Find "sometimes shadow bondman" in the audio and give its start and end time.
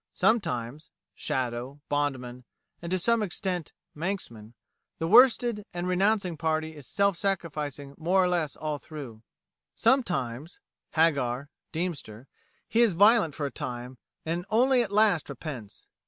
0.13-2.43